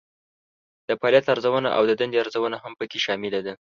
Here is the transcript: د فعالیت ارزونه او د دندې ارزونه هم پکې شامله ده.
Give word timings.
د 0.87 0.89
فعالیت 0.99 1.25
ارزونه 1.33 1.69
او 1.77 1.83
د 1.89 1.91
دندې 1.99 2.17
ارزونه 2.23 2.55
هم 2.63 2.73
پکې 2.79 2.99
شامله 3.05 3.39
ده. 3.45 3.53